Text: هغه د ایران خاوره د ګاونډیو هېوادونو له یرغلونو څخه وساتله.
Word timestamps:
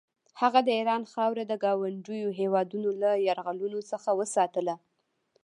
هغه 0.41 0.59
د 0.63 0.69
ایران 0.79 1.03
خاوره 1.13 1.43
د 1.47 1.53
ګاونډیو 1.63 2.29
هېوادونو 2.39 2.89
له 3.01 3.11
یرغلونو 3.27 3.79
څخه 3.91 4.09
وساتله. 4.19 4.75